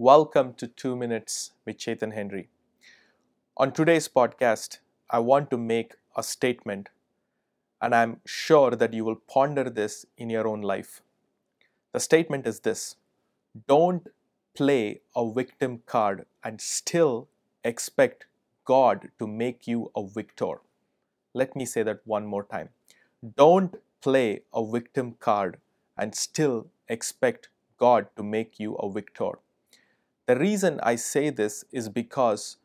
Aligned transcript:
Welcome 0.00 0.54
to 0.58 0.68
2 0.68 0.94
Minutes 0.94 1.54
with 1.66 1.78
Chetan 1.78 2.14
Henry. 2.14 2.46
On 3.56 3.72
today's 3.72 4.06
podcast, 4.06 4.78
I 5.10 5.18
want 5.18 5.50
to 5.50 5.56
make 5.56 5.94
a 6.14 6.22
statement, 6.22 6.90
and 7.82 7.92
I'm 7.92 8.20
sure 8.24 8.76
that 8.76 8.94
you 8.94 9.04
will 9.04 9.16
ponder 9.16 9.68
this 9.68 10.06
in 10.16 10.30
your 10.30 10.46
own 10.46 10.60
life. 10.60 11.02
The 11.92 11.98
statement 11.98 12.46
is 12.46 12.60
this 12.60 12.94
Don't 13.66 14.06
play 14.54 15.00
a 15.16 15.28
victim 15.28 15.82
card 15.84 16.26
and 16.44 16.60
still 16.60 17.26
expect 17.64 18.26
God 18.64 19.08
to 19.18 19.26
make 19.26 19.66
you 19.66 19.90
a 19.96 20.06
victor. 20.06 20.60
Let 21.34 21.56
me 21.56 21.64
say 21.64 21.82
that 21.82 22.02
one 22.04 22.24
more 22.24 22.44
time. 22.44 22.68
Don't 23.36 23.74
play 24.00 24.42
a 24.54 24.64
victim 24.64 25.16
card 25.18 25.58
and 25.96 26.14
still 26.14 26.68
expect 26.86 27.48
God 27.78 28.06
to 28.14 28.22
make 28.22 28.60
you 28.60 28.76
a 28.76 28.88
victor. 28.88 29.40
The 30.28 30.36
reason 30.36 30.78
I 30.82 30.96
say 30.96 31.30
this 31.30 31.64
is 31.72 31.88
because 31.88 32.58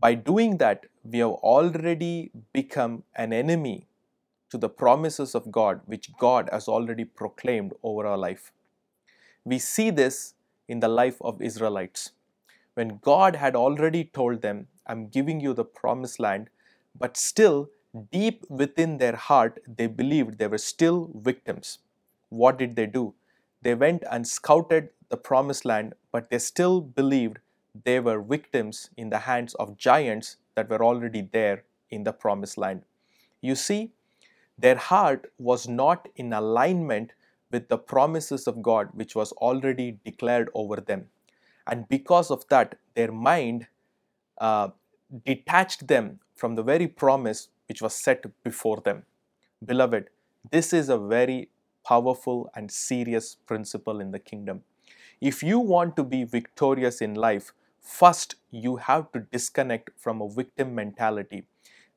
by 0.00 0.14
doing 0.14 0.56
that, 0.56 0.86
we 1.04 1.18
have 1.18 1.32
already 1.52 2.30
become 2.54 3.02
an 3.14 3.30
enemy 3.30 3.86
to 4.48 4.56
the 4.56 4.70
promises 4.70 5.34
of 5.34 5.52
God, 5.52 5.82
which 5.84 6.16
God 6.16 6.48
has 6.50 6.66
already 6.66 7.04
proclaimed 7.04 7.74
over 7.82 8.06
our 8.06 8.16
life. 8.16 8.52
We 9.44 9.58
see 9.58 9.90
this 9.90 10.32
in 10.66 10.80
the 10.80 10.88
life 10.88 11.20
of 11.20 11.42
Israelites. 11.42 12.12
When 12.72 13.00
God 13.02 13.36
had 13.36 13.54
already 13.54 14.04
told 14.04 14.40
them, 14.40 14.68
I'm 14.86 15.08
giving 15.08 15.40
you 15.40 15.52
the 15.52 15.66
promised 15.66 16.18
land, 16.18 16.48
but 16.98 17.18
still, 17.18 17.68
deep 18.12 18.46
within 18.48 18.96
their 18.96 19.16
heart, 19.16 19.62
they 19.68 19.88
believed 19.88 20.38
they 20.38 20.46
were 20.46 20.56
still 20.56 21.10
victims. 21.14 21.80
What 22.30 22.56
did 22.58 22.76
they 22.76 22.86
do? 22.86 23.12
They 23.60 23.74
went 23.74 24.04
and 24.10 24.26
scouted 24.26 24.88
the 25.14 25.22
promised 25.30 25.64
land, 25.64 25.94
but 26.12 26.28
they 26.30 26.38
still 26.38 26.80
believed 26.80 27.38
they 27.84 27.98
were 28.00 28.20
victims 28.20 28.90
in 28.96 29.10
the 29.10 29.20
hands 29.30 29.54
of 29.54 29.76
giants 29.76 30.36
that 30.56 30.68
were 30.68 30.82
already 30.84 31.22
there 31.36 31.62
in 31.90 32.02
the 32.02 32.12
promised 32.12 32.58
land. 32.58 32.82
You 33.40 33.54
see, 33.54 33.92
their 34.58 34.76
heart 34.76 35.30
was 35.38 35.68
not 35.68 36.08
in 36.16 36.32
alignment 36.32 37.12
with 37.52 37.68
the 37.68 37.78
promises 37.78 38.48
of 38.48 38.60
God, 38.62 38.88
which 38.92 39.14
was 39.14 39.30
already 39.32 39.98
declared 40.04 40.50
over 40.54 40.76
them. 40.90 41.06
And 41.66 41.88
because 41.88 42.30
of 42.30 42.44
that, 42.48 42.76
their 42.96 43.12
mind 43.12 43.68
uh, 44.38 44.68
detached 45.24 45.86
them 45.86 46.20
from 46.34 46.56
the 46.56 46.62
very 46.62 46.88
promise 46.88 47.48
which 47.68 47.80
was 47.80 47.94
set 47.94 48.24
before 48.42 48.78
them. 48.78 49.04
Beloved, 49.64 50.10
this 50.50 50.72
is 50.72 50.88
a 50.88 50.98
very 50.98 51.50
powerful 51.86 52.50
and 52.54 52.70
serious 52.70 53.36
principle 53.46 54.00
in 54.00 54.10
the 54.10 54.18
kingdom. 54.18 54.62
If 55.20 55.42
you 55.42 55.58
want 55.58 55.96
to 55.96 56.04
be 56.04 56.24
victorious 56.24 57.00
in 57.00 57.14
life, 57.14 57.52
first 57.80 58.36
you 58.50 58.76
have 58.76 59.10
to 59.12 59.20
disconnect 59.20 59.90
from 59.96 60.20
a 60.20 60.28
victim 60.28 60.74
mentality. 60.74 61.44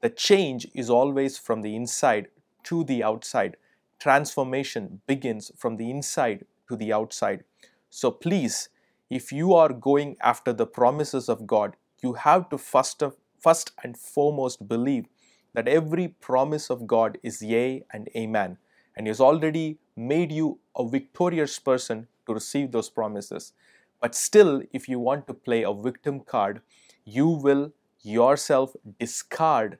The 0.00 0.10
change 0.10 0.66
is 0.74 0.90
always 0.90 1.38
from 1.38 1.62
the 1.62 1.74
inside 1.74 2.28
to 2.64 2.84
the 2.84 3.02
outside. 3.02 3.56
Transformation 3.98 5.00
begins 5.06 5.50
from 5.56 5.76
the 5.76 5.90
inside 5.90 6.44
to 6.68 6.76
the 6.76 6.92
outside. 6.92 7.44
So 7.90 8.10
please, 8.10 8.68
if 9.08 9.32
you 9.32 9.54
are 9.54 9.72
going 9.72 10.16
after 10.20 10.52
the 10.52 10.66
promises 10.66 11.28
of 11.28 11.46
God, 11.46 11.76
you 12.02 12.14
have 12.14 12.50
to 12.50 12.58
first, 12.58 13.02
first 13.38 13.72
and 13.82 13.96
foremost 13.96 14.68
believe 14.68 15.06
that 15.54 15.68
every 15.68 16.08
promise 16.08 16.70
of 16.70 16.86
God 16.86 17.18
is 17.22 17.40
yea 17.40 17.84
and 17.92 18.08
amen 18.16 18.58
and 18.96 19.06
He 19.06 19.08
has 19.08 19.20
already 19.20 19.78
made 19.96 20.32
you 20.32 20.58
a 20.76 20.86
victorious 20.86 21.58
person 21.58 22.08
to 22.26 22.34
receive 22.34 22.72
those 22.72 22.90
promises. 22.90 23.52
But 24.00 24.14
still, 24.14 24.62
if 24.72 24.88
you 24.88 24.98
want 24.98 25.26
to 25.28 25.34
play 25.34 25.62
a 25.62 25.72
victim 25.72 26.20
card, 26.20 26.60
you 27.04 27.28
will 27.28 27.72
yourself 28.02 28.74
discard 28.98 29.78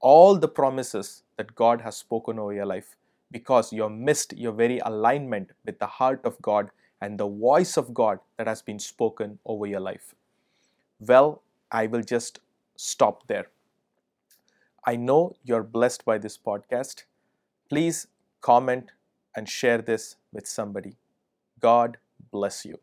all 0.00 0.36
the 0.36 0.48
promises 0.48 1.22
that 1.36 1.54
God 1.54 1.82
has 1.82 1.96
spoken 1.96 2.38
over 2.38 2.52
your 2.52 2.66
life 2.66 2.96
because 3.30 3.72
you 3.72 3.82
have 3.82 3.92
missed 3.92 4.36
your 4.36 4.52
very 4.52 4.78
alignment 4.80 5.50
with 5.64 5.78
the 5.78 5.86
heart 5.86 6.20
of 6.24 6.40
God 6.42 6.70
and 7.00 7.18
the 7.18 7.28
voice 7.28 7.76
of 7.76 7.94
God 7.94 8.18
that 8.36 8.46
has 8.46 8.62
been 8.62 8.78
spoken 8.78 9.38
over 9.44 9.66
your 9.66 9.80
life. 9.80 10.14
Well, 10.98 11.42
I 11.70 11.86
will 11.86 12.02
just 12.02 12.40
stop 12.76 13.26
there. 13.26 13.46
I 14.84 14.96
know 14.96 15.36
you're 15.44 15.62
blessed 15.62 16.04
by 16.04 16.18
this 16.18 16.36
podcast. 16.36 17.04
Please 17.68 18.06
comment 18.40 18.90
and 19.36 19.48
share 19.48 19.78
this 19.78 20.16
with 20.32 20.46
somebody. 20.46 20.96
God 21.60 21.98
bless 22.32 22.64
you. 22.64 22.78